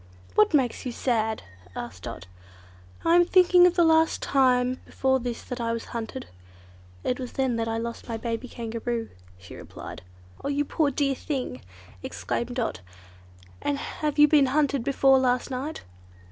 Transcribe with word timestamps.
"What 0.33 0.55
makes 0.55 0.83
you 0.83 0.91
sad?" 0.91 1.43
asked 1.75 2.01
Dot. 2.01 2.25
"I 3.05 3.15
am 3.15 3.23
thinking 3.23 3.67
of 3.67 3.75
the 3.75 3.83
last 3.83 4.19
time 4.19 4.81
before 4.83 5.19
this 5.19 5.43
that 5.43 5.61
I 5.61 5.73
was 5.73 5.85
hunted. 5.93 6.25
It 7.03 7.19
was 7.19 7.33
then 7.33 7.59
I 7.59 7.77
lost 7.77 8.07
my 8.09 8.17
baby 8.17 8.47
Kangaroo," 8.47 9.09
she 9.37 9.53
replied. 9.55 10.01
"Oh! 10.43 10.47
you 10.47 10.65
poor 10.65 10.89
dear 10.89 11.13
thing!" 11.13 11.61
exclaimed 12.01 12.55
Dot, 12.55 12.81
"and 13.61 13.77
have 13.77 14.17
you 14.17 14.27
been 14.27 14.47
hunted 14.47 14.83
before 14.83 15.19
last 15.19 15.51
night?" 15.51 15.83